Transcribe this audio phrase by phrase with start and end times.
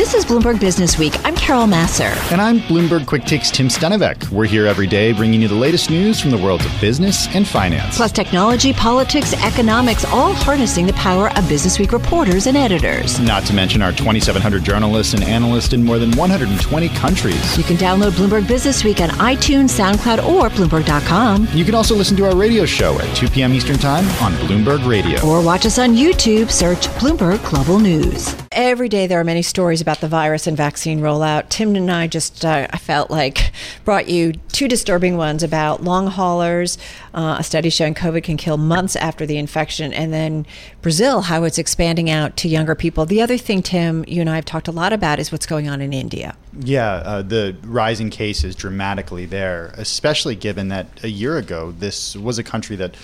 [0.00, 1.12] This is Bloomberg Business Week.
[1.26, 2.14] I'm Carol Massar.
[2.30, 4.30] And I'm Bloomberg Quick Takes Tim Stenovec.
[4.30, 7.44] We're here every day bringing you the latest news from the worlds of business and
[7.44, 7.96] finance.
[7.96, 13.18] Plus technology, politics, economics, all harnessing the power of Business Week reporters and editors.
[13.18, 17.58] Not to mention our 2,700 journalists and analysts in more than 120 countries.
[17.58, 21.48] You can download Bloomberg Business Week on iTunes, SoundCloud, or Bloomberg.com.
[21.52, 23.52] You can also listen to our radio show at 2 p.m.
[23.52, 25.20] Eastern Time on Bloomberg Radio.
[25.26, 26.48] Or watch us on YouTube.
[26.48, 28.36] Search Bloomberg Global News.
[28.52, 31.39] Every day there are many stories about the virus and vaccine rollout.
[31.48, 33.52] Tim and I just, uh, I felt like,
[33.84, 36.76] brought you two disturbing ones about long haulers,
[37.14, 40.46] uh, a study showing COVID can kill months after the infection, and then
[40.82, 43.06] Brazil, how it's expanding out to younger people.
[43.06, 45.68] The other thing, Tim, you and I have talked a lot about is what's going
[45.68, 46.36] on in India.
[46.58, 52.38] Yeah, uh, the rising cases dramatically there, especially given that a year ago this was
[52.38, 52.96] a country that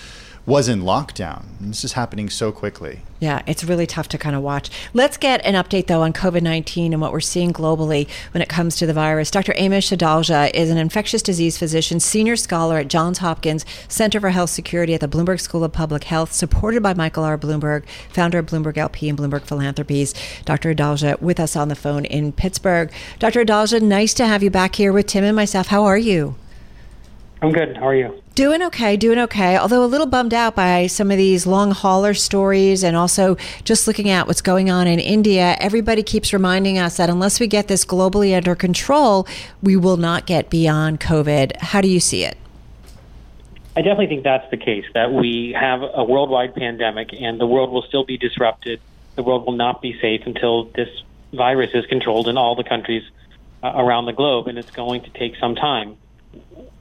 [0.46, 1.44] was in lockdown.
[1.60, 3.00] This is happening so quickly.
[3.18, 4.70] Yeah, it's really tough to kind of watch.
[4.94, 8.48] Let's get an update, though, on COVID 19 and what we're seeing globally when it
[8.48, 9.30] comes to the virus.
[9.30, 9.52] Dr.
[9.54, 14.50] Amesh Adalja is an infectious disease physician, senior scholar at Johns Hopkins Center for Health
[14.50, 17.36] Security at the Bloomberg School of Public Health, supported by Michael R.
[17.36, 20.14] Bloomberg, founder of Bloomberg LP and Bloomberg Philanthropies.
[20.44, 20.72] Dr.
[20.72, 22.92] Adalja with us on the phone in Pittsburgh.
[23.18, 23.44] Dr.
[23.44, 25.68] Adalja, nice to have you back here with Tim and myself.
[25.68, 26.36] How are you?
[27.42, 27.76] I'm good.
[27.76, 28.22] How are you?
[28.34, 29.56] Doing okay, doing okay.
[29.56, 33.86] Although a little bummed out by some of these long hauler stories and also just
[33.86, 35.56] looking at what's going on in India.
[35.60, 39.26] Everybody keeps reminding us that unless we get this globally under control,
[39.62, 41.56] we will not get beyond COVID.
[41.56, 42.36] How do you see it?
[43.76, 47.70] I definitely think that's the case, that we have a worldwide pandemic and the world
[47.70, 48.80] will still be disrupted.
[49.16, 50.88] The world will not be safe until this
[51.34, 53.02] virus is controlled in all the countries
[53.62, 55.98] uh, around the globe, and it's going to take some time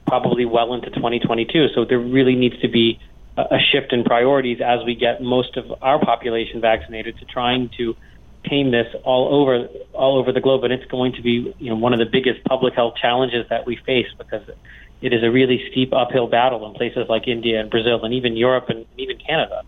[0.06, 1.68] probably well into 2022.
[1.74, 2.98] So there really needs to be
[3.36, 7.94] a shift in priorities as we get most of our population vaccinated to trying to
[8.48, 11.76] tame this all over all over the globe and it's going to be you know
[11.76, 14.48] one of the biggest public health challenges that we face because
[15.02, 18.36] it is a really steep uphill battle in places like India and Brazil and even
[18.36, 19.62] Europe and even Canada.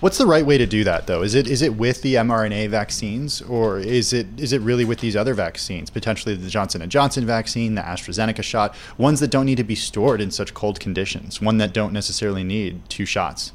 [0.00, 1.22] What's the right way to do that, though?
[1.22, 5.00] Is it is it with the mRNA vaccines, or is it is it really with
[5.00, 9.46] these other vaccines, potentially the Johnson and Johnson vaccine, the AstraZeneca shot, ones that don't
[9.46, 13.52] need to be stored in such cold conditions, one that don't necessarily need two shots?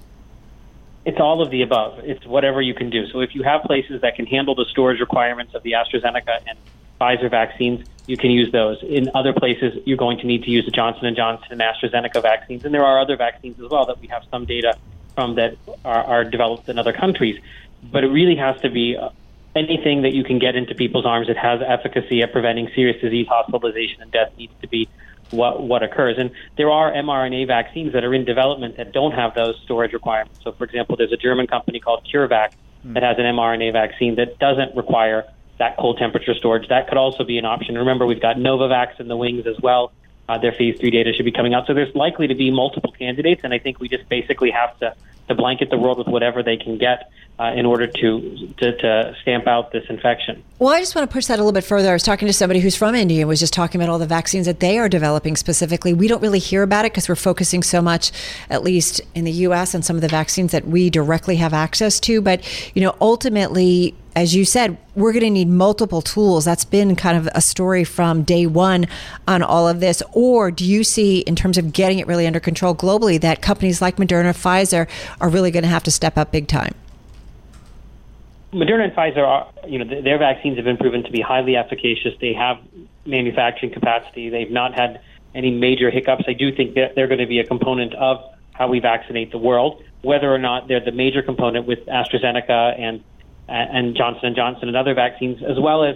[1.06, 2.00] It's all of the above.
[2.00, 3.06] It's whatever you can do.
[3.07, 6.57] So if you have places that can handle the storage requirements of the AstraZeneca and
[7.00, 8.81] Pfizer vaccines, you can use those.
[8.81, 12.22] In other places, you're going to need to use the Johnson and Johnson and AstraZeneca
[12.22, 14.75] vaccines, and there are other vaccines as well that we have some data
[15.16, 17.39] from that are, are developed in other countries.
[17.83, 19.09] But it really has to be uh,
[19.55, 23.27] anything that you can get into people's arms that has efficacy at preventing serious disease,
[23.27, 24.88] hospitalization, and death needs to be
[25.31, 26.17] what what occurs.
[26.17, 30.39] And there are mRNA vaccines that are in development that don't have those storage requirements.
[30.44, 32.51] So, for example, there's a German company called CureVac
[32.85, 32.94] mm.
[32.94, 35.25] that has an mRNA vaccine that doesn't require
[35.57, 36.67] that cold temperature storage.
[36.69, 37.77] That could also be an option.
[37.77, 39.91] Remember, we've got Novavax in the wings as well.
[40.31, 41.68] Uh, their phase three data should be coming out.
[41.68, 44.96] So there's likely to be multiple candidates, and I think we just basically have to,
[45.31, 47.09] to blanket the world with whatever they can get
[47.40, 50.44] uh, in order to, to, to stamp out this infection.
[50.59, 51.90] Well, I just want to push that a little bit further.
[51.90, 54.06] I was talking to somebody who's from India and was just talking about all the
[54.06, 55.94] vaccines that they are developing specifically.
[55.94, 58.12] We don't really hear about it because we're focusing so much,
[58.52, 62.00] at least in the U.S., on some of the vaccines that we directly have access
[62.02, 62.22] to.
[62.22, 66.44] But you know, ultimately, as you said, we're going to need multiple tools.
[66.44, 68.88] That's been kind of a story from day one
[69.25, 70.03] on all of this.
[70.12, 73.81] Or do you see, in terms of getting it really under control globally, that companies
[73.81, 74.90] like Moderna, Pfizer
[75.21, 76.73] are really going to have to step up big time?
[78.53, 82.13] Moderna and Pfizer are, you know, their vaccines have been proven to be highly efficacious.
[82.19, 82.57] They have
[83.05, 84.29] manufacturing capacity.
[84.29, 84.99] They've not had
[85.33, 86.25] any major hiccups.
[86.27, 88.17] I do think that they're going to be a component of
[88.51, 89.81] how we vaccinate the world.
[90.01, 93.03] Whether or not they're the major component with AstraZeneca and
[93.47, 95.95] and Johnson and Johnson and other vaccines, as well as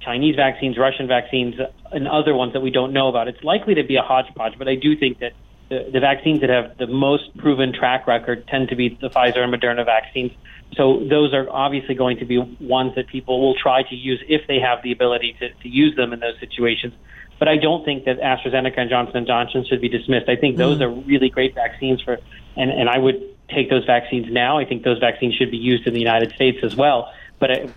[0.00, 1.54] Chinese vaccines, Russian vaccines,
[1.92, 3.28] and other ones that we don't know about.
[3.28, 5.32] It's likely to be a hodgepodge, but I do think that
[5.74, 9.38] the, the vaccines that have the most proven track record tend to be the Pfizer
[9.38, 10.32] and Moderna vaccines.
[10.76, 14.46] So those are obviously going to be ones that people will try to use if
[14.46, 16.94] they have the ability to, to use them in those situations.
[17.38, 20.28] But I don't think that AstraZeneca and Johnson & Johnson should be dismissed.
[20.28, 20.82] I think those mm.
[20.82, 22.18] are really great vaccines for,
[22.56, 24.58] and, and I would take those vaccines now.
[24.58, 27.12] I think those vaccines should be used in the United States as well.
[27.40, 27.68] But I,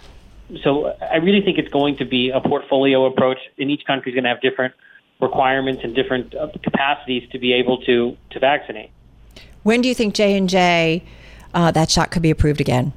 [0.63, 4.15] so I really think it's going to be a portfolio approach, and each country is
[4.15, 4.73] going to have different
[5.19, 8.91] requirements and different uh, capacities to be able to to vaccinate.
[9.63, 11.03] When do you think J and J
[11.53, 12.93] uh, that shot could be approved again?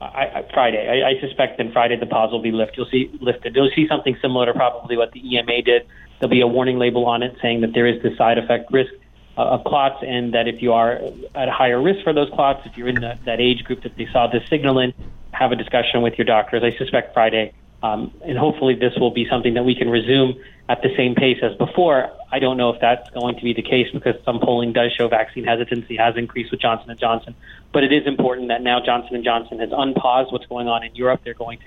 [0.00, 1.02] I, I, Friday.
[1.02, 2.76] I, I suspect then Friday the pause will be lifted.
[2.76, 3.56] You'll see lifted.
[3.56, 5.86] You'll see something similar to probably what the EMA did.
[6.18, 8.92] There'll be a warning label on it saying that there is the side effect risk
[9.36, 11.00] uh, of clots, and that if you are
[11.34, 13.96] at a higher risk for those clots, if you're in the, that age group that
[13.96, 14.92] they saw the signal in,
[15.32, 16.62] have a discussion with your doctors.
[16.64, 17.52] I suspect Friday,
[17.82, 20.34] um, and hopefully this will be something that we can resume
[20.68, 22.10] at the same pace as before.
[22.30, 25.08] I don't know if that's going to be the case because some polling does show
[25.08, 27.34] vaccine hesitancy has increased with Johnson and Johnson.
[27.72, 30.94] But it is important that now Johnson and Johnson has unpaused what's going on in
[30.94, 31.22] Europe.
[31.24, 31.64] They're going to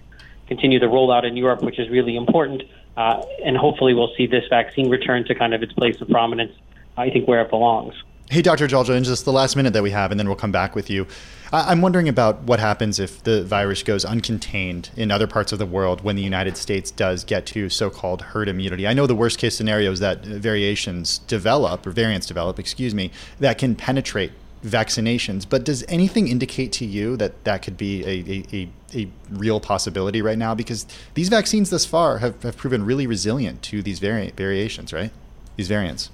[0.47, 2.63] continue the rollout in Europe, which is really important.
[2.97, 6.51] Uh, and hopefully we'll see this vaccine return to kind of its place of prominence,
[6.97, 7.95] I think, where it belongs.
[8.31, 8.65] Hey, Dr.
[8.65, 10.89] Adalja, in just the last minute that we have, and then we'll come back with
[10.89, 11.05] you.
[11.51, 15.65] I'm wondering about what happens if the virus goes uncontained in other parts of the
[15.65, 18.87] world when the United States does get to so called herd immunity.
[18.87, 22.95] I know the worst case scenario is that uh, variations develop, or variants develop, excuse
[22.95, 23.11] me,
[23.41, 24.31] that can penetrate
[24.63, 25.45] vaccinations.
[25.47, 29.59] But does anything indicate to you that that could be a, a, a, a real
[29.59, 30.55] possibility right now?
[30.55, 30.85] Because
[31.15, 35.11] these vaccines thus far have, have proven really resilient to these vari- variations, right?
[35.57, 36.11] These variants.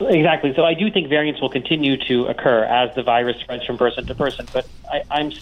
[0.00, 0.52] Exactly.
[0.56, 4.06] So I do think variants will continue to occur as the virus spreads from person
[4.06, 4.48] to person.
[4.52, 5.32] But I, I'm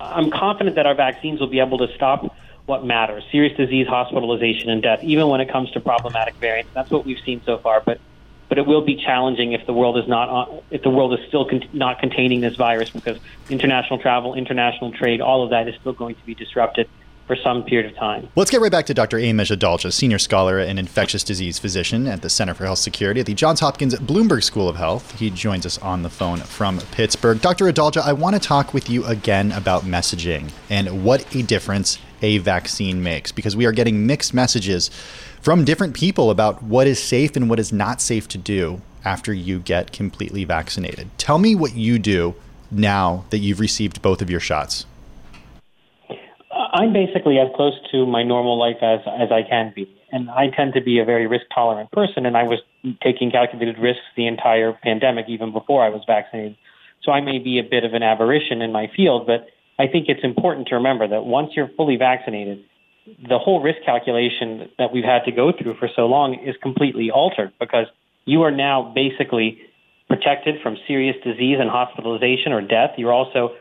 [0.00, 2.34] I'm confident that our vaccines will be able to stop
[2.66, 6.70] what matters: serious disease, hospitalization, and death, even when it comes to problematic variants.
[6.74, 7.82] That's what we've seen so far.
[7.84, 8.00] But
[8.48, 11.48] but it will be challenging if the world is not if the world is still
[11.48, 15.92] con- not containing this virus because international travel, international trade, all of that is still
[15.92, 16.88] going to be disrupted
[17.26, 18.28] for some period of time.
[18.36, 19.18] Let's get right back to Dr.
[19.18, 23.26] Amesh Adalja, senior scholar and infectious disease physician at the Center for Health Security at
[23.26, 25.18] the Johns Hopkins Bloomberg School of Health.
[25.18, 27.40] He joins us on the phone from Pittsburgh.
[27.40, 27.66] Dr.
[27.66, 32.38] Adalja, I want to talk with you again about messaging and what a difference a
[32.38, 34.90] vaccine makes because we are getting mixed messages
[35.40, 39.32] from different people about what is safe and what is not safe to do after
[39.32, 41.10] you get completely vaccinated.
[41.18, 42.34] Tell me what you do
[42.70, 44.86] now that you've received both of your shots.
[46.72, 50.48] I'm basically as close to my normal life as as I can be, and I
[50.48, 52.24] tend to be a very risk tolerant person.
[52.24, 52.60] And I was
[53.02, 56.56] taking calculated risks the entire pandemic, even before I was vaccinated.
[57.02, 59.48] So I may be a bit of an aberration in my field, but
[59.78, 62.64] I think it's important to remember that once you're fully vaccinated,
[63.28, 67.10] the whole risk calculation that we've had to go through for so long is completely
[67.10, 67.86] altered because
[68.24, 69.58] you are now basically
[70.08, 72.90] protected from serious disease and hospitalization or death.
[72.96, 73.56] You're also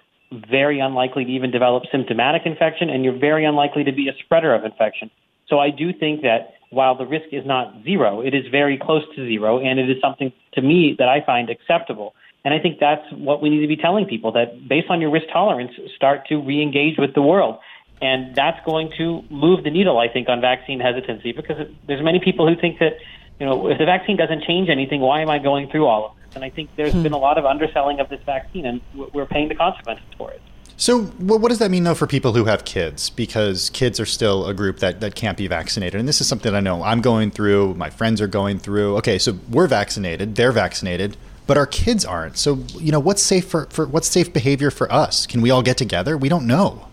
[0.49, 4.53] very unlikely to even develop symptomatic infection, and you're very unlikely to be a spreader
[4.53, 5.11] of infection.
[5.47, 9.03] So I do think that while the risk is not zero, it is very close
[9.15, 12.13] to zero, and it is something to me that I find acceptable.
[12.43, 15.11] And I think that's what we need to be telling people that based on your
[15.11, 17.59] risk tolerance, start to re engage with the world.
[18.01, 21.57] And that's going to move the needle, I think, on vaccine hesitancy because
[21.87, 22.93] there's many people who think that,
[23.39, 26.15] you know, if the vaccine doesn't change anything, why am I going through all of
[26.15, 26.20] this?
[26.35, 27.03] And I think there's hmm.
[27.03, 28.81] been a lot of underselling of this vaccine, and
[29.13, 30.41] we're paying the consequences for it.
[30.77, 33.11] So, what does that mean, though, for people who have kids?
[33.11, 35.99] Because kids are still a group that, that can't be vaccinated.
[35.99, 38.97] And this is something I know I'm going through, my friends are going through.
[38.97, 42.37] Okay, so we're vaccinated, they're vaccinated, but our kids aren't.
[42.37, 45.27] So, you know, what's safe for, for what's safe behavior for us?
[45.27, 46.17] Can we all get together?
[46.17, 46.87] We don't know.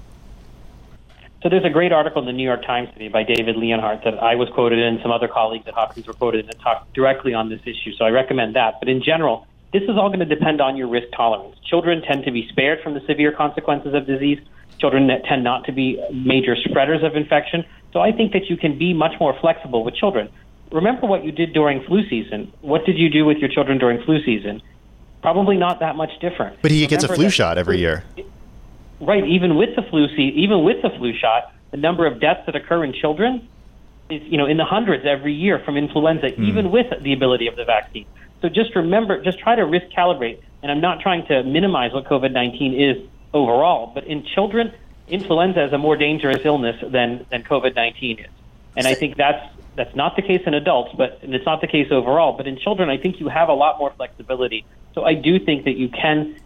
[1.43, 4.19] So there's a great article in the New York Times today by David Leonhardt that
[4.19, 7.33] I was quoted in, some other colleagues at Hopkins were quoted in that talked directly
[7.33, 7.93] on this issue.
[7.97, 8.81] So I recommend that.
[8.81, 11.57] But in general, this is all going to depend on your risk tolerance.
[11.65, 14.41] Children tend to be spared from the severe consequences of disease.
[14.81, 17.65] Children that tend not to be major spreaders of infection.
[17.93, 20.29] So I think that you can be much more flexible with children.
[20.73, 22.53] Remember what you did during flu season.
[22.63, 24.61] What did you do with your children during flu season?
[25.23, 26.61] Probably not that much different.
[26.63, 28.03] But he Remember gets a flu shot every year.
[29.01, 32.41] Right, even with the flu season, even with the flu shot, the number of deaths
[32.47, 33.49] that occur in children
[34.11, 36.49] is you know in the hundreds every year from influenza, mm.
[36.49, 38.07] even with the ability of the vaccine.
[38.41, 40.41] So just remember, just try to risk calibrate.
[40.63, 42.97] And I'm not trying to minimize what COVID 19 is
[43.33, 44.73] overall, but in children,
[45.07, 48.27] influenza is a more dangerous illness than than COVID 19 is.
[48.77, 49.45] And I think that's
[49.77, 52.37] that's not the case in adults, but and it's not the case overall.
[52.37, 54.65] But in children, I think you have a lot more flexibility.
[54.95, 56.37] So I do think that you can,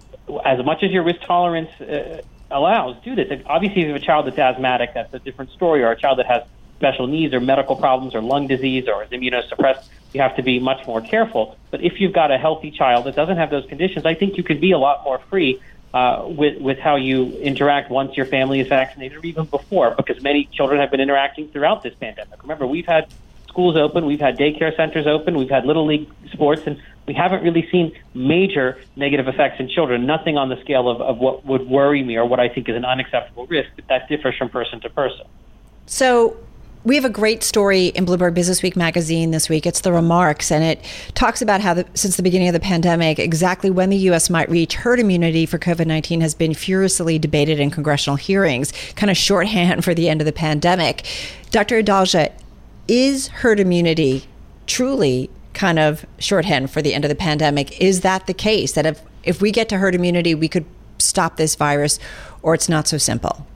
[0.44, 2.20] as much as your risk tolerance uh,
[2.52, 3.42] allows do this.
[3.46, 6.18] Obviously, if you have a child that's asthmatic, that's a different story, or a child
[6.18, 6.42] that has
[6.76, 10.58] special needs or medical problems or lung disease or is immunosuppressed, you have to be
[10.58, 11.56] much more careful.
[11.70, 14.42] But if you've got a healthy child that doesn't have those conditions, I think you
[14.42, 15.60] can be a lot more free
[15.94, 20.22] uh, with with how you interact once your family is vaccinated or even before, because
[20.22, 22.42] many children have been interacting throughout this pandemic.
[22.42, 23.06] Remember, we've had
[23.48, 27.42] schools open, we've had daycare centers open, we've had little league sports, and we haven't
[27.42, 30.06] really seen major negative effects in children.
[30.06, 32.76] Nothing on the scale of, of what would worry me or what I think is
[32.76, 33.70] an unacceptable risk.
[33.76, 35.26] But that differs from person to person.
[35.86, 36.36] So
[36.84, 39.66] we have a great story in Bloomberg Business Week magazine this week.
[39.66, 40.82] It's the remarks, and it
[41.14, 44.28] talks about how, the, since the beginning of the pandemic, exactly when the U.S.
[44.30, 49.10] might reach herd immunity for COVID 19 has been furiously debated in congressional hearings, kind
[49.10, 51.06] of shorthand for the end of the pandemic.
[51.50, 51.82] Dr.
[51.82, 52.32] Adalja,
[52.88, 54.26] is herd immunity
[54.66, 57.80] truly kind of shorthand for the end of the pandemic?
[57.80, 58.72] Is that the case?
[58.72, 60.66] That if, if we get to herd immunity, we could
[60.98, 61.98] stop this virus,
[62.42, 63.46] or it's not so simple?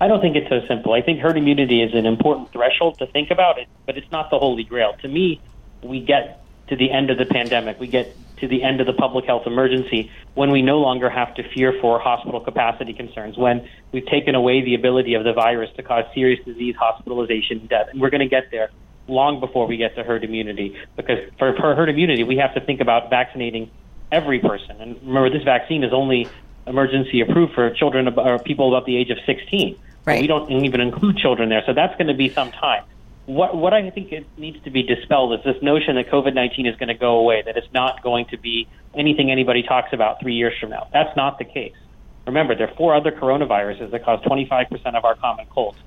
[0.00, 0.94] I don't think it's so simple.
[0.94, 4.30] I think herd immunity is an important threshold to think about it, but it's not
[4.30, 4.94] the holy grail.
[5.02, 5.40] To me,
[5.82, 8.92] we get to the end of the pandemic, we get to the end of the
[8.92, 13.68] public health emergency when we no longer have to fear for hospital capacity concerns, when
[13.92, 17.86] we've taken away the ability of the virus to cause serious disease, hospitalization, death.
[17.92, 18.70] And we're going to get there
[19.08, 20.76] long before we get to herd immunity.
[20.96, 23.70] Because for, for herd immunity, we have to think about vaccinating
[24.10, 24.80] every person.
[24.80, 26.28] And remember, this vaccine is only
[26.66, 29.78] emergency approved for children or people above the age of 16.
[30.04, 30.16] Right.
[30.16, 31.62] So we don't even include children there.
[31.66, 32.84] So that's going to be some time.
[33.26, 36.66] What, what I think it needs to be dispelled is this notion that COVID 19
[36.66, 40.20] is going to go away, that it's not going to be anything anybody talks about
[40.20, 40.88] three years from now.
[40.92, 41.74] That's not the case.
[42.26, 45.78] Remember, there are four other coronaviruses that cause 25% of our common colds.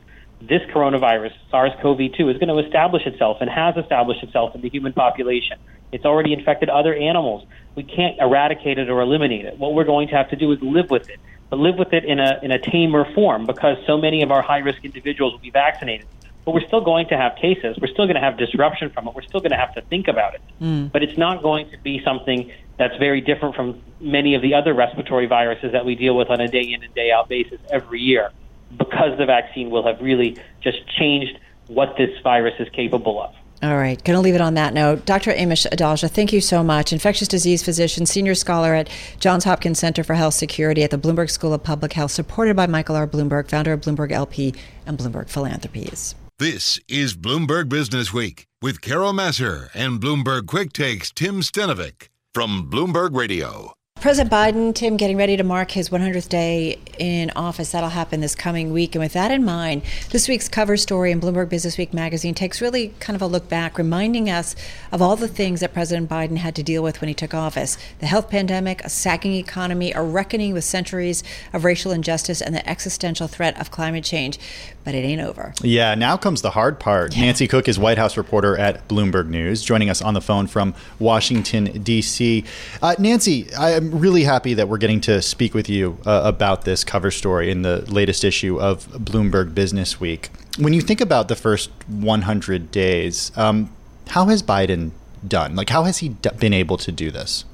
[0.41, 4.61] This coronavirus, SARS CoV 2, is going to establish itself and has established itself in
[4.61, 5.57] the human population.
[5.91, 7.47] It's already infected other animals.
[7.75, 9.57] We can't eradicate it or eliminate it.
[9.57, 12.05] What we're going to have to do is live with it, but live with it
[12.05, 15.39] in a, in a tamer form because so many of our high risk individuals will
[15.39, 16.07] be vaccinated
[16.45, 17.75] but we're still going to have cases.
[17.81, 19.15] We're still going to have disruption from it.
[19.15, 20.41] We're still going to have to think about it.
[20.61, 20.91] Mm.
[20.91, 24.73] But it's not going to be something that's very different from many of the other
[24.73, 27.99] respiratory viruses that we deal with on a day in and day out basis every
[27.99, 28.29] year
[28.77, 33.33] because the vaccine will have really just changed what this virus is capable of.
[33.63, 35.05] All right, going to leave it on that note.
[35.05, 35.31] Dr.
[35.31, 36.91] Amesh Adalja, thank you so much.
[36.91, 38.89] Infectious disease physician, senior scholar at
[39.19, 42.67] Johns Hopkins Center for Health Security at the Bloomberg School of Public Health, supported by
[42.67, 43.07] Michael R.
[43.07, 44.53] Bloomberg, founder of Bloomberg LP
[44.85, 46.15] and Bloomberg Philanthropies.
[46.37, 52.69] This is Bloomberg Business Week with Carol Massar and Bloomberg Quick Takes Tim Stenovec from
[52.69, 53.73] Bloomberg Radio.
[54.05, 57.71] President Biden, Tim, getting ready to mark his 100th day in office.
[57.71, 58.93] That'll happen this coming week.
[58.93, 59.81] And with that in mind,
[60.11, 63.49] this week's cover story in Bloomberg Business Week magazine takes really kind of a look
[63.49, 64.55] back, reminding us
[64.91, 67.79] of all the things that President Biden had to deal with when he took office
[67.97, 72.69] the health pandemic, a sagging economy, a reckoning with centuries of racial injustice, and the
[72.69, 74.37] existential threat of climate change.
[74.83, 75.55] But it ain't over.
[75.63, 77.15] Yeah, now comes the hard part.
[77.15, 77.23] Yeah.
[77.23, 80.75] Nancy Cook is White House reporter at Bloomberg News, joining us on the phone from
[80.99, 82.43] Washington, D.C.
[82.83, 86.83] Uh, Nancy, I'm really happy that we're getting to speak with you uh, about this
[86.83, 90.29] cover story in the latest issue of Bloomberg Business Week.
[90.57, 93.71] When you think about the first 100 days, um,
[94.07, 94.91] how has Biden
[95.27, 95.55] done?
[95.55, 97.45] Like, how has he d- been able to do this?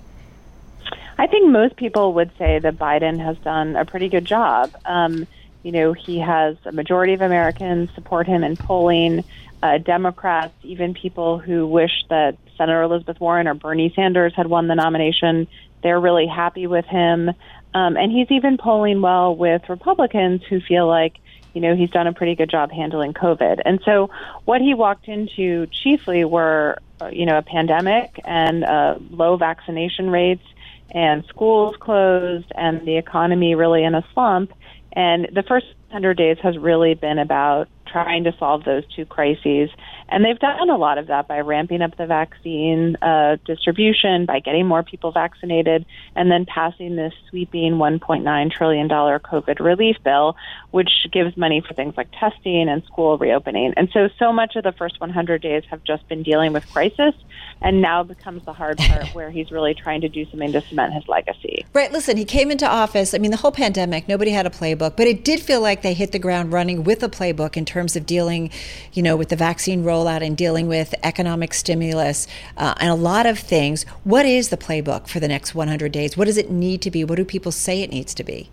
[1.17, 4.75] I think most people would say that Biden has done a pretty good job.
[4.85, 5.27] Um,
[5.63, 9.23] you know, he has a majority of Americans support him in polling.
[9.61, 14.67] Uh, Democrats, even people who wish that Senator Elizabeth Warren or Bernie Sanders had won
[14.67, 15.47] the nomination,
[15.83, 17.29] they're really happy with him.
[17.73, 21.17] Um, and he's even polling well with Republicans who feel like,
[21.53, 23.61] you know, he's done a pretty good job handling COVID.
[23.63, 24.09] And so
[24.45, 30.09] what he walked into chiefly were, uh, you know, a pandemic and uh, low vaccination
[30.09, 30.43] rates
[30.91, 34.53] and schools closed and the economy really in a slump.
[34.93, 39.69] And the first 100 days has really been about trying to solve those two crises.
[40.09, 44.39] And they've done a lot of that by ramping up the vaccine uh, distribution, by
[44.39, 50.35] getting more people vaccinated, and then passing this sweeping $1.9 trillion COVID relief bill,
[50.71, 53.73] which gives money for things like testing and school reopening.
[53.77, 57.13] And so, so much of the first 100 days have just been dealing with crisis,
[57.61, 60.93] and now becomes the hard part where he's really trying to do something to cement
[60.93, 61.65] his legacy.
[61.73, 61.91] Right.
[61.91, 63.13] Listen, he came into office.
[63.13, 65.93] I mean, the whole pandemic, nobody had a playbook, but it did feel like they
[65.93, 68.51] hit the ground running with a playbook in terms of dealing,
[68.93, 73.25] you know, with the vaccine rollout and dealing with economic stimulus uh, and a lot
[73.25, 73.85] of things.
[74.03, 76.15] What is the playbook for the next 100 days?
[76.15, 77.03] What does it need to be?
[77.03, 78.51] What do people say it needs to be?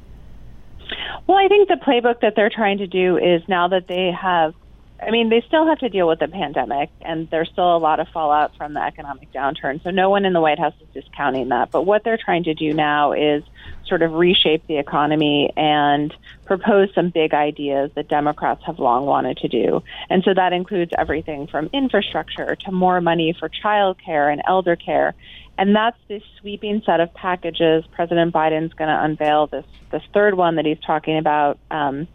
[1.27, 4.55] Well, I think the playbook that they're trying to do is now that they have
[5.01, 8.01] I mean, they still have to deal with the pandemic, and there's still a lot
[8.01, 9.81] of fallout from the economic downturn.
[9.85, 11.71] So no one in the White House is discounting that.
[11.71, 13.45] But what they're trying to do now is
[13.89, 16.15] sort of reshape the economy and
[16.45, 19.83] propose some big ideas that Democrats have long wanted to do.
[20.11, 24.77] And so that includes everything from infrastructure to more money for child care and elder
[24.77, 25.15] care.
[25.59, 27.85] And that's this sweeping set of packages.
[27.93, 31.59] President Biden's going to unveil this this third one that he's talking about.
[31.71, 32.07] Um,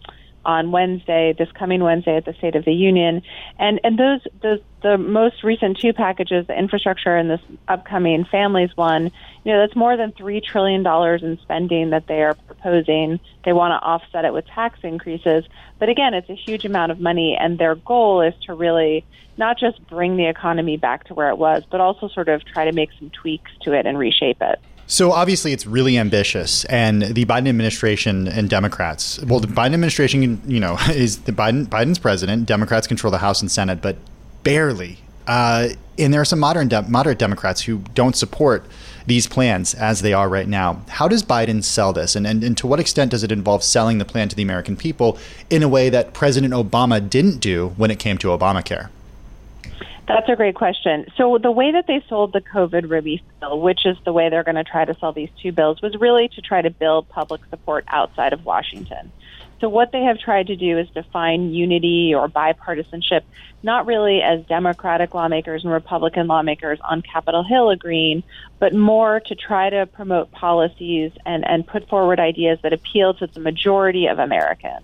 [0.46, 3.22] on Wednesday, this coming Wednesday at the State of the Union,
[3.60, 8.70] and and those those the most recent two packages, the infrastructure and this upcoming families
[8.76, 9.12] one,
[9.44, 13.20] you know, that's more than three trillion dollars in spending that they are proposing.
[13.46, 15.46] They want to offset it with tax increases,
[15.80, 19.06] but again, it's a huge amount of money, and their goal is to really
[19.38, 22.66] not just bring the economy back to where it was, but also sort of try
[22.66, 24.60] to make some tweaks to it and reshape it.
[24.86, 29.20] So obviously, it's really ambitious, and the Biden administration and Democrats.
[29.24, 32.46] Well, the Biden administration, you know, is the Biden Biden's president.
[32.46, 33.96] Democrats control the House and Senate, but
[34.44, 38.66] barely Uh, and there are some modern de- moderate Democrats who don't support
[39.06, 40.82] these plans as they are right now.
[40.90, 42.16] How does Biden sell this?
[42.16, 44.76] And, and, and to what extent does it involve selling the plan to the American
[44.76, 45.18] people
[45.50, 48.90] in a way that President Obama didn't do when it came to Obamacare?
[50.08, 51.06] That's a great question.
[51.16, 54.44] So, the way that they sold the COVID relief bill, which is the way they're
[54.44, 57.42] going to try to sell these two bills, was really to try to build public
[57.50, 59.12] support outside of Washington.
[59.62, 63.22] So, what they have tried to do is define unity or bipartisanship,
[63.64, 68.24] not really as Democratic lawmakers and Republican lawmakers on Capitol Hill agreeing,
[68.60, 73.28] but more to try to promote policies and, and put forward ideas that appeal to
[73.28, 74.84] the majority of Americans.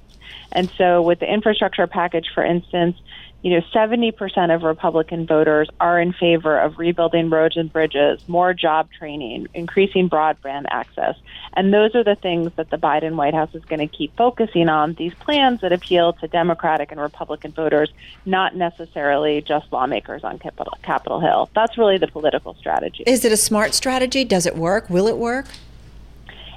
[0.54, 2.96] And so, with the infrastructure package, for instance,
[3.42, 8.54] you know, 70% of Republican voters are in favor of rebuilding roads and bridges, more
[8.54, 11.16] job training, increasing broadband access.
[11.54, 14.68] And those are the things that the Biden White House is going to keep focusing
[14.68, 17.90] on, these plans that appeal to Democratic and Republican voters,
[18.26, 21.50] not necessarily just lawmakers on Capitol, Capitol Hill.
[21.56, 23.04] That's really the political strategy.
[23.08, 24.26] Is it a smart strategy?
[24.26, 24.90] Does it work?
[24.90, 25.46] Will it work?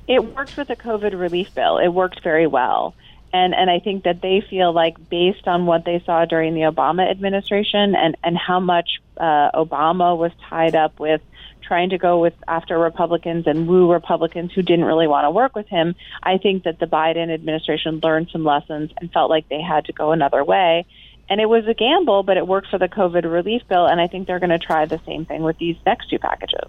[0.09, 1.79] It worked with the COVID relief bill.
[1.79, 2.95] It worked very well
[3.33, 6.63] and and I think that they feel like based on what they saw during the
[6.63, 11.21] Obama administration and and how much uh, Obama was tied up with
[11.63, 15.55] trying to go with after Republicans and woo Republicans who didn't really want to work
[15.55, 19.63] with him, I think that the Biden administration learned some lessons and felt like they
[19.63, 20.85] had to go another way.
[21.31, 24.07] And it was a gamble, but it worked for the COVID relief bill, and I
[24.07, 26.69] think they're going to try the same thing with these next two packages.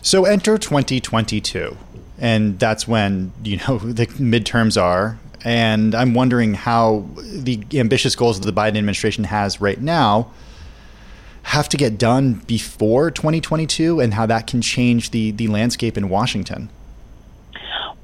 [0.00, 1.76] So enter 2022,
[2.18, 8.40] and that's when you know the midterms are, and I'm wondering how the ambitious goals
[8.40, 10.30] that the Biden administration has right now
[11.44, 16.08] have to get done before 2022 and how that can change the, the landscape in
[16.08, 16.68] Washington.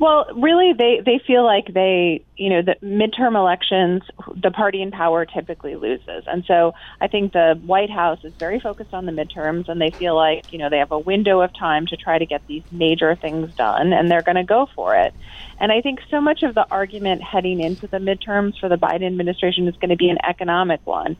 [0.04, 4.02] Well, really, they, they feel like they, you know, the midterm elections,
[4.36, 6.24] the party in power typically loses.
[6.26, 9.94] And so I think the White House is very focused on the midterms, and they
[9.98, 12.64] feel like, you know, they have a window of time to try to get these
[12.70, 15.14] major things done, and they're going to go for it.
[15.58, 19.06] And I think so much of the argument heading into the midterms for the Biden
[19.06, 21.16] administration is going to be an economic one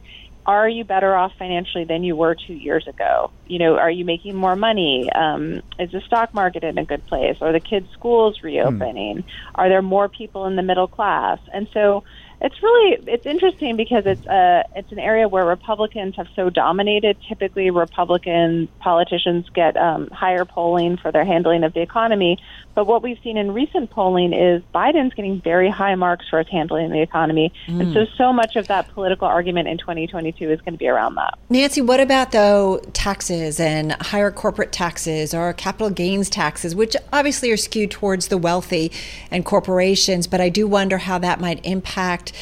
[0.47, 3.31] are you better off financially than you were two years ago?
[3.47, 5.09] You know, are you making more money?
[5.15, 7.37] Um, is the stock market in a good place?
[7.41, 9.19] Are the kids' schools reopening?
[9.23, 9.29] Hmm.
[9.55, 11.39] Are there more people in the middle class?
[11.53, 12.05] And so
[12.45, 17.17] it's really it's interesting because it's a it's an area where Republicans have so dominated.
[17.27, 22.39] Typically, Republican politicians get um, higher polling for their handling of the economy.
[22.75, 26.49] But what we've seen in recent polling is Biden's getting very high marks for his
[26.49, 27.81] handling of the economy, mm.
[27.81, 31.15] and so so much of that political argument in 2022 is going to be around
[31.15, 31.39] that.
[31.49, 37.51] Nancy, what about though taxes and higher corporate taxes or capital gains taxes, which obviously
[37.51, 38.93] are skewed towards the wealthy
[39.31, 40.27] and corporations?
[40.27, 42.34] But I do wonder how that might impact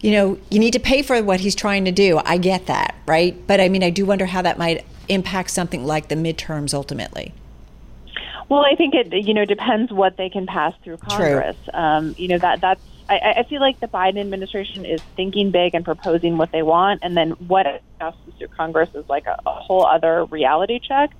[0.00, 2.20] you know, you need to pay for what he's trying to do.
[2.24, 3.34] I get that, right?
[3.46, 7.32] But I mean, I do wonder how that might impact something like the midterms ultimately.
[8.48, 11.56] Well, I think it you know depends what they can pass through Congress.
[11.72, 15.74] Um, you know that that's I, I feel like the Biden administration is thinking big
[15.74, 17.66] and proposing what they want, and then what
[17.98, 21.10] passes through Congress is like a, a whole other reality check.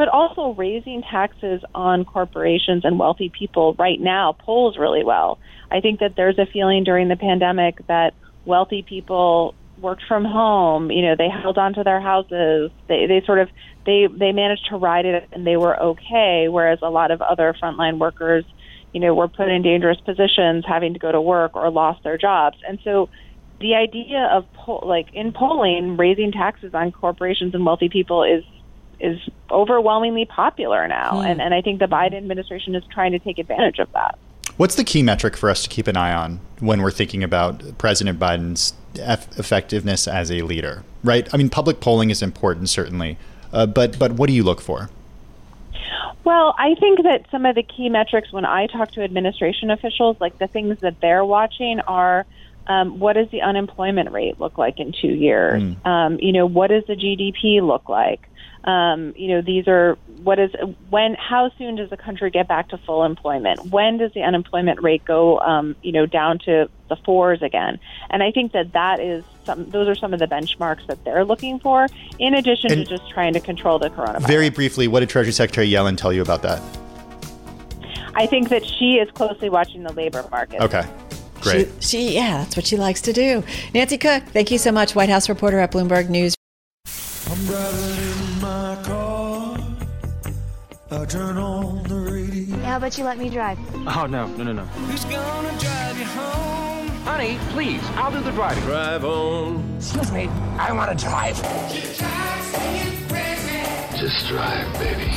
[0.00, 5.38] But also raising taxes on corporations and wealthy people right now polls really well.
[5.70, 8.14] I think that there's a feeling during the pandemic that
[8.46, 10.90] wealthy people worked from home.
[10.90, 12.70] You know, they held on to their houses.
[12.88, 13.50] They they sort of
[13.84, 16.48] they they managed to ride it and they were okay.
[16.48, 18.46] Whereas a lot of other frontline workers,
[18.94, 22.16] you know, were put in dangerous positions, having to go to work or lost their
[22.16, 22.56] jobs.
[22.66, 23.10] And so,
[23.60, 28.44] the idea of po- like in polling, raising taxes on corporations and wealthy people is
[29.00, 29.18] is
[29.50, 31.12] overwhelmingly popular now.
[31.12, 31.30] Mm.
[31.30, 34.18] And and I think the Biden administration is trying to take advantage of that.
[34.56, 37.78] What's the key metric for us to keep an eye on when we're thinking about
[37.78, 40.84] President Biden's eff- effectiveness as a leader?
[41.02, 41.32] Right?
[41.32, 43.16] I mean, public polling is important, certainly,
[43.52, 44.90] uh, but but what do you look for?
[46.24, 50.16] Well, I think that some of the key metrics when I talk to administration officials,
[50.20, 52.26] like the things that they're watching, are
[52.70, 55.60] um, what does the unemployment rate look like in two years?
[55.60, 55.86] Mm.
[55.86, 58.28] Um, you know, what does the GDP look like?
[58.62, 60.52] Um, you know, these are what is
[60.88, 63.70] when how soon does the country get back to full employment?
[63.70, 67.80] When does the unemployment rate go um, you know down to the fours again?
[68.08, 71.24] And I think that that is some those are some of the benchmarks that they're
[71.24, 71.88] looking for
[72.20, 74.28] in addition and to just trying to control the coronavirus.
[74.28, 76.62] Very briefly, what did Treasury Secretary Yellen tell you about that?
[78.14, 80.60] I think that she is closely watching the labor market.
[80.60, 80.86] Okay.
[81.40, 81.68] Great.
[81.80, 83.42] She, she, yeah, that's what she likes to do.
[83.74, 86.34] Nancy Cook, thank you so much, White House reporter at Bloomberg News.
[90.92, 92.56] I turn on the radio.
[92.58, 93.58] How about you let me drive?
[93.74, 94.64] Oh, no, no, no, no.
[94.64, 96.88] Who's gonna drive you home?
[97.04, 98.62] Honey, please, I'll do the driving.
[98.64, 99.76] Drive on.
[99.76, 101.36] Excuse me, I want to drive.
[103.96, 105.10] Just drive, baby.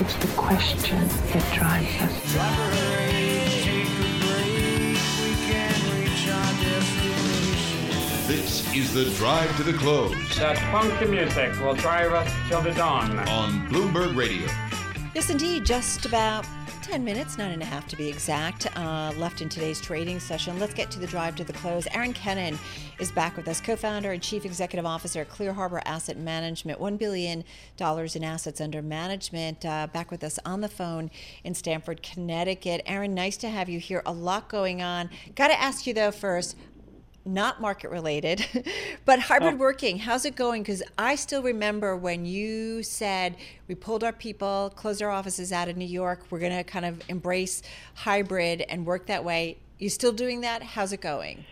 [0.00, 2.93] It's the question that drives us.
[8.26, 12.72] This is the drive to the close That funky music will drive us till the
[12.72, 13.18] dawn.
[13.28, 14.46] on Bloomberg Radio.
[15.14, 15.66] Yes, indeed.
[15.66, 16.46] Just about
[16.80, 20.58] 10 minutes, nine and a half to be exact, uh, left in today's trading session.
[20.58, 21.86] Let's get to the drive to the close.
[21.92, 22.58] Aaron Kennon
[22.98, 26.80] is back with us, co founder and chief executive officer at Clear Harbor Asset Management,
[26.80, 27.44] $1 billion
[27.78, 29.66] in assets under management.
[29.66, 31.10] Uh, back with us on the phone
[31.44, 32.80] in Stamford, Connecticut.
[32.86, 34.02] Aaron, nice to have you here.
[34.06, 35.10] A lot going on.
[35.34, 36.56] Got to ask you, though, first,
[37.24, 38.46] not market related,
[39.04, 39.98] but hybrid working.
[39.98, 40.62] How's it going?
[40.62, 43.36] Because I still remember when you said
[43.68, 46.26] we pulled our people, closed our offices out of New York.
[46.30, 47.62] We're going to kind of embrace
[47.94, 49.58] hybrid and work that way.
[49.78, 50.62] You still doing that?
[50.62, 51.44] How's it going?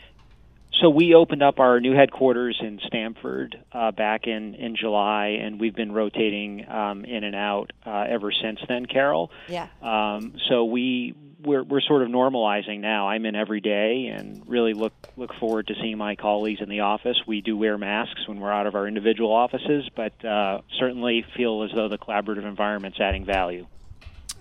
[0.81, 5.61] So we opened up our new headquarters in Stamford uh, back in, in July, and
[5.61, 9.31] we've been rotating um, in and out uh, ever since then, Carol.
[9.49, 9.69] Yeah.
[9.81, 13.09] Um, so we we're we're sort of normalizing now.
[13.09, 16.81] I'm in every day, and really look look forward to seeing my colleagues in the
[16.81, 17.17] office.
[17.27, 21.63] We do wear masks when we're out of our individual offices, but uh, certainly feel
[21.63, 23.67] as though the collaborative environment's adding value.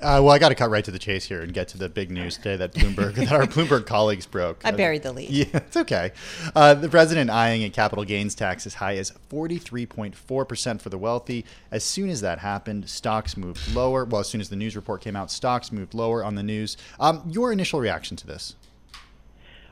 [0.02, 1.88] Uh, well, I got to cut right to the chase here and get to the
[1.88, 4.62] big news today that Bloomberg, that our Bloomberg colleagues broke.
[4.66, 5.30] I buried the lead.
[5.30, 6.12] Yeah, it's okay.
[6.56, 11.46] Uh, the president eyeing a capital gains tax as high as 43.4% for the wealthy.
[11.70, 14.04] As soon as that happened, stocks moved lower.
[14.06, 16.78] Well, as soon as the news report came out, stocks moved lower on the news.
[17.00, 18.56] Um, your initial reaction to this?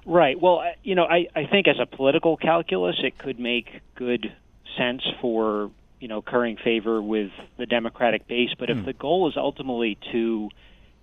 [0.06, 0.40] Right.
[0.40, 4.32] Well, you know, I, I think as a political calculus, it could make good
[4.78, 8.52] sense for you know currying favor with the Democratic base.
[8.58, 10.50] But if the goal is ultimately to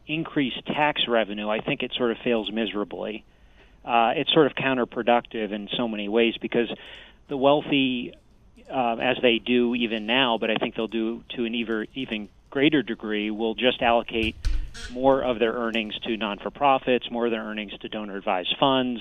[0.06, 3.24] increase tax revenue, I think it sort of fails miserably.
[3.84, 6.68] Uh, it's sort of counterproductive in so many ways because
[7.28, 8.14] the wealthy,
[8.70, 12.28] uh, as they do even now, but I think they'll do to an even even
[12.50, 14.34] greater degree, will just allocate
[14.90, 19.00] more of their earnings to non-for-profits, more of their earnings to donor-advised funds.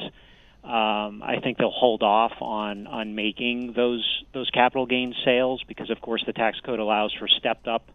[0.65, 5.91] Um, I think they'll hold off on on making those those capital gains sales because,
[5.91, 7.91] of course, the tax code allows for stepped up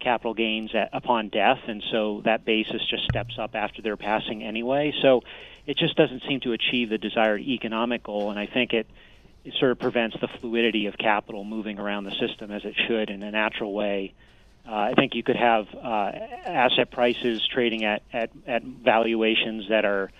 [0.00, 4.42] capital gains at, upon death, and so that basis just steps up after their passing
[4.42, 4.92] anyway.
[5.00, 5.22] So
[5.66, 8.86] it just doesn't seem to achieve the desired economic goal, and I think it
[9.42, 13.08] it sort of prevents the fluidity of capital moving around the system as it should
[13.08, 14.12] in a natural way.
[14.68, 16.12] Uh, I think you could have uh,
[16.44, 20.10] asset prices trading at, at, at valuations that are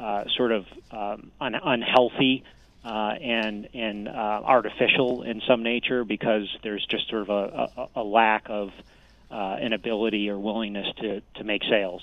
[0.00, 2.42] uh, sort of um, un- unhealthy
[2.84, 8.00] uh, and and uh, artificial in some nature because there's just sort of a, a,
[8.00, 8.70] a lack of
[9.30, 12.02] uh, an ability or willingness to, to make sales.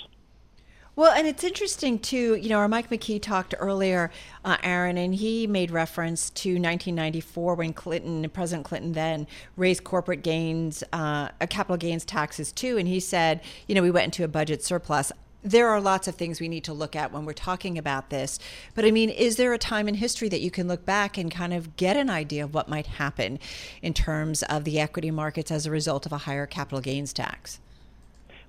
[0.95, 2.35] Well, and it's interesting too.
[2.35, 4.09] You know, our Mike McKee talked earlier,
[4.43, 10.23] uh, Aaron, and he made reference to 1994 when Clinton, President Clinton, then raised corporate
[10.23, 12.79] gains, uh, capital gains taxes too.
[12.79, 15.11] And he said, you know, we went into a budget surplus.
[15.43, 18.39] There are lots of things we need to look at when we're talking about this.
[18.75, 21.31] But I mean, is there a time in history that you can look back and
[21.31, 23.39] kind of get an idea of what might happen
[23.81, 27.59] in terms of the equity markets as a result of a higher capital gains tax?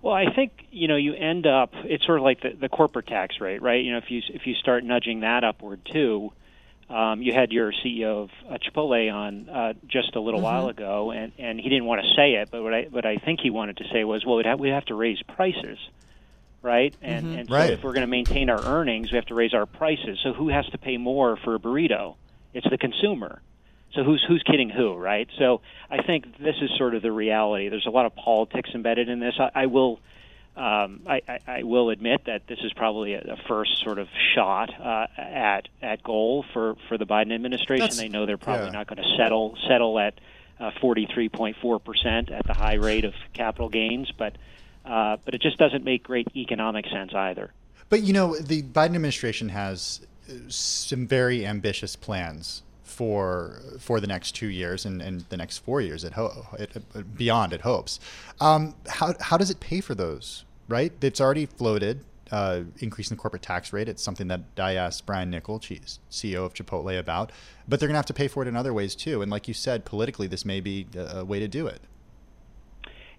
[0.01, 1.71] Well, I think you know you end up.
[1.75, 3.85] It's sort of like the, the corporate tax rate, right?
[3.85, 6.33] You know, if you if you start nudging that upward too,
[6.89, 10.45] um, you had your CEO of uh, Chipotle on uh, just a little Mm-hmm.
[10.45, 13.17] while ago, and and he didn't want to say it, but what I what I
[13.17, 15.79] think he wanted to say was, well, we'd have, we have to raise prices,
[16.63, 16.95] right?
[17.03, 17.39] And Mm-hmm.
[17.39, 17.71] and so Right.
[17.71, 20.19] if we're going to maintain our earnings, we have to raise our prices.
[20.23, 22.17] So who has to pay more for a burrito?
[22.55, 23.41] It's the consumer.
[23.95, 25.29] So who's who's kidding who, right?
[25.39, 27.69] So I think this is sort of the reality.
[27.69, 29.35] There's a lot of politics embedded in this.
[29.39, 30.01] I, I will.
[30.57, 34.09] Um, I, I, I will admit that this is probably a, a first sort of
[34.35, 37.79] shot uh, at at goal for, for the Biden administration.
[37.85, 38.73] That's- they know they're probably yeah.
[38.73, 40.15] not going to settle settle at
[40.59, 44.35] uh, 43.4 percent at the high rate of capital gains, but
[44.89, 47.53] uh, but it just doesn't make great economic sense either.
[47.89, 54.07] But you know, the Biden administration has uh, some very ambitious plans for for the
[54.07, 58.01] next two years and, and the next four years at ho- it, beyond it hopes.
[58.41, 60.45] Um, how how does it pay for those?
[60.69, 62.05] Right, it's already floated.
[62.31, 63.89] Uh, increasing the corporate tax rate.
[63.89, 67.33] It's something that I asked Brian chief CEO of Chipotle, about.
[67.67, 69.23] But they're going to have to pay for it in other ways too.
[69.23, 71.81] And like you said, politically, this may be a way to do it.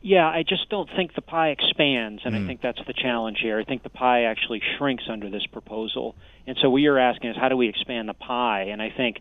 [0.02, 2.44] Yeah, I just don't think the pie expands, and Mm.
[2.44, 3.60] I think that's the challenge here.
[3.60, 6.16] I think the pie actually shrinks under this proposal,
[6.48, 8.64] and so what you're asking is how do we expand the pie?
[8.72, 9.20] And I think,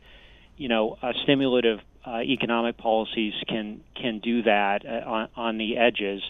[0.56, 5.76] you know, uh, stimulative uh, economic policies can can do that uh, on, on the
[5.76, 6.22] edges.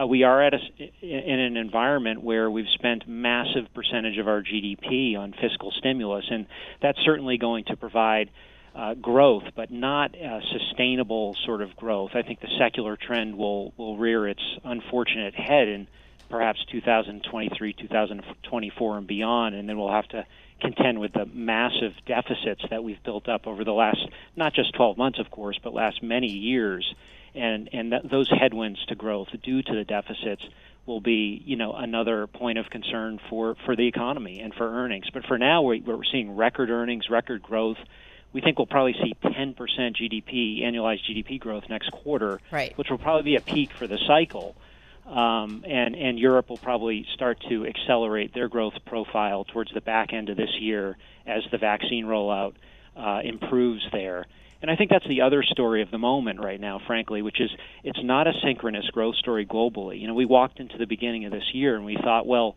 [0.00, 0.58] uh, we are at a,
[1.02, 6.46] in an environment where we've spent massive percentage of our GDP on fiscal stimulus, and
[6.80, 8.30] that's certainly going to provide
[8.74, 10.14] uh, growth, but not
[10.50, 12.12] sustainable sort of growth.
[12.14, 15.86] I think the secular trend will will rear its unfortunate head in
[16.30, 20.24] perhaps 2023, 2024, and beyond, and then we'll have to
[20.60, 23.98] contend with the massive deficits that we've built up over the last
[24.36, 26.94] not just 12 months, of course, but last many years
[27.34, 30.42] and and th- those headwinds to growth due to the deficits
[30.86, 35.06] will be you know another point of concern for for the economy and for earnings.
[35.12, 37.78] But for now, we, we're seeing record earnings, record growth.
[38.32, 42.76] We think we'll probably see 10% GDP annualized GDP growth next quarter, right.
[42.78, 44.56] which will probably be a peak for the cycle.
[45.06, 50.12] Um, and and Europe will probably start to accelerate their growth profile towards the back
[50.12, 52.54] end of this year as the vaccine rollout
[52.96, 54.26] uh, improves there.
[54.62, 57.50] And I think that's the other story of the moment right now, frankly, which is
[57.82, 60.00] it's not a synchronous growth story globally.
[60.00, 62.56] You know, we walked into the beginning of this year and we thought, well,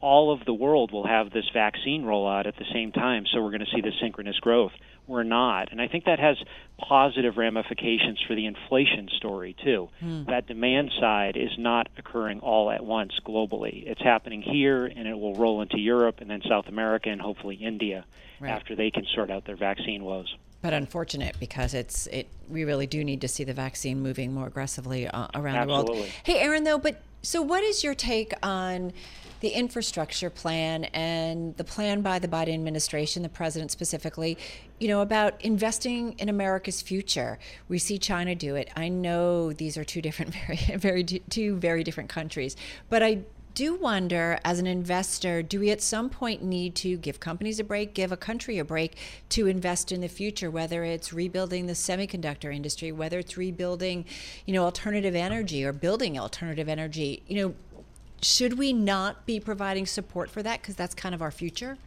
[0.00, 3.50] all of the world will have this vaccine rollout at the same time, so we're
[3.50, 4.72] going to see the synchronous growth.
[5.06, 5.72] We're not.
[5.72, 6.36] And I think that has
[6.78, 9.88] positive ramifications for the inflation story, too.
[10.00, 10.24] Hmm.
[10.24, 13.86] That demand side is not occurring all at once globally.
[13.86, 17.56] It's happening here, and it will roll into Europe and then South America and hopefully
[17.56, 18.04] India
[18.38, 18.50] right.
[18.50, 22.86] after they can sort out their vaccine woes but unfortunate because it's it we really
[22.86, 25.94] do need to see the vaccine moving more aggressively uh, around Absolutely.
[25.94, 26.12] the world.
[26.24, 28.92] Hey Aaron though, but so what is your take on
[29.40, 34.36] the infrastructure plan and the plan by the Biden administration, the president specifically,
[34.78, 37.38] you know, about investing in America's future.
[37.68, 38.70] We see China do it.
[38.76, 42.56] I know these are two different, very, very, two very different countries,
[42.88, 43.20] but I
[43.58, 47.64] do wonder as an investor do we at some point need to give companies a
[47.64, 48.96] break, give a country a break
[49.30, 54.04] to invest in the future, whether it's rebuilding the semiconductor industry, whether it's rebuilding,
[54.46, 57.24] you know, alternative energy or building alternative energy?
[57.26, 57.54] You know,
[58.22, 61.78] should we not be providing support for that because that's kind of our future?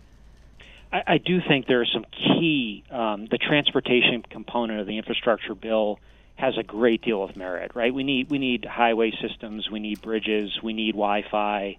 [0.92, 5.56] I, I do think there are some key, um, the transportation component of the infrastructure
[5.56, 6.00] bill
[6.36, 7.94] has a great deal of merit, right?
[7.94, 11.78] We need we need highway systems, we need bridges, we need Wi-Fi,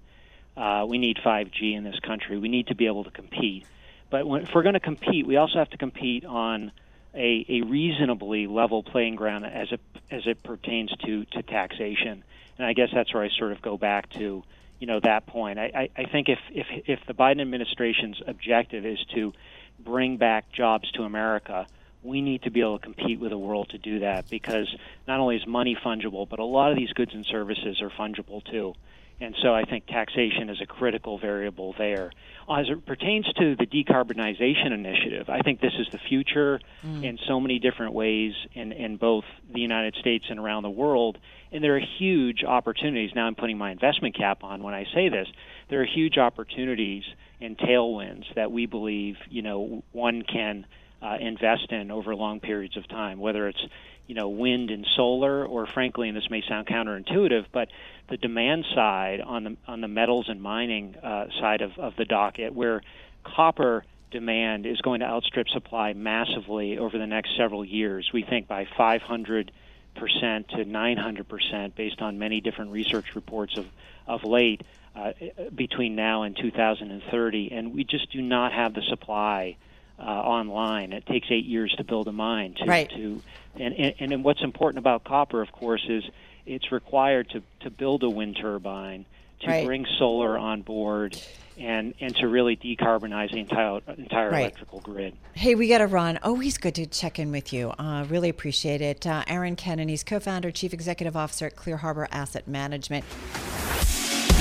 [0.56, 2.38] uh, we need 5G in this country.
[2.38, 3.66] We need to be able to compete.
[4.10, 6.70] But when, if we're going to compete, we also have to compete on
[7.14, 12.22] a, a reasonably level playing ground as it as it pertains to to taxation.
[12.62, 14.44] And I guess that's where I sort of go back to
[14.79, 15.59] you know that point.
[15.59, 19.33] I, I, I think if, if if the Biden administration's objective is to
[19.81, 21.66] bring back jobs to America,
[22.05, 24.72] we need to be able to compete with the world to do that because
[25.09, 28.44] not only is money fungible, but a lot of these goods and services are fungible
[28.44, 28.75] too.
[29.22, 32.11] And so I think taxation is a critical variable there.
[32.50, 37.04] As it pertains to the decarbonization initiative, I think this is the future mm.
[37.04, 39.22] in so many different ways in, in both
[39.54, 41.18] the United States and around the world.
[41.52, 43.12] And there are huge opportunities.
[43.14, 45.28] Now I'm putting my investment cap on when I say this.
[45.70, 47.04] There are huge opportunities
[47.40, 50.66] and tailwinds that we believe, you know, one can–
[51.02, 53.64] uh, invest in over long periods of time, whether it's
[54.12, 57.70] you know wind and solar, or frankly, and this may sound counterintuitive, but
[58.11, 62.05] the demand side on the on the metals and mining uh, side of, of the
[62.05, 62.83] docket, where
[63.25, 68.11] copper demand is going to outstrip supply massively over the next several years.
[68.12, 69.51] We think by 500
[69.96, 73.64] percent to 900 percent, based on many different research reports of
[74.07, 74.61] of late,
[74.94, 75.12] uh,
[75.55, 79.57] between now and 2030, and we just do not have the supply
[79.98, 80.92] uh, online.
[80.92, 82.55] It takes eight years to build a mine.
[82.59, 82.90] To, right.
[82.90, 83.22] To,
[83.55, 86.05] and, and, and what's important about copper, of course, is
[86.46, 89.05] it's required to, to build a wind turbine,
[89.40, 89.66] to right.
[89.66, 91.20] bring solar on board,
[91.59, 94.40] and, and to really decarbonize the entire, entire right.
[94.40, 95.14] electrical grid.
[95.35, 96.18] Hey, we got to run.
[96.22, 97.70] Always good to check in with you.
[97.78, 99.07] Uh, really appreciate it.
[99.07, 103.05] Uh, Aaron Kennon, he's co founder, chief executive officer at Clear Harbor Asset Management.